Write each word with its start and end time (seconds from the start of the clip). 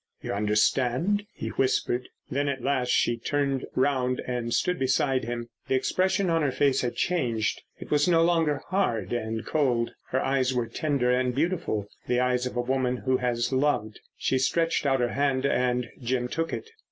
"You 0.23 0.33
understand?" 0.33 1.27
he 1.31 1.49
whispered. 1.49 2.09
Then 2.31 2.49
at 2.49 2.63
last 2.63 2.89
she 2.89 3.17
turned 3.19 3.67
round 3.75 4.19
and 4.25 4.51
stood 4.51 4.79
beside 4.79 5.25
him. 5.25 5.49
The 5.67 5.75
expression 5.75 6.27
on 6.27 6.41
her 6.41 6.51
face 6.51 6.81
had 6.81 6.95
changed. 6.95 7.61
It 7.79 7.91
was 7.91 8.07
no 8.07 8.23
longer 8.23 8.63
hard 8.69 9.13
and 9.13 9.45
cold. 9.45 9.91
Her 10.09 10.19
eyes 10.25 10.55
were 10.55 10.65
tender 10.65 11.11
and 11.11 11.35
beautiful: 11.35 11.85
the 12.07 12.19
eyes 12.19 12.47
of 12.47 12.55
a 12.55 12.61
woman 12.61 12.97
who 12.97 13.17
has 13.17 13.53
loved. 13.53 13.99
She 14.17 14.39
stretched 14.39 14.87
out 14.87 15.01
her 15.01 15.13
hand 15.13 15.45
and 15.45 15.87
Jim 16.01 16.27
took 16.29 16.51
it. 16.51 16.71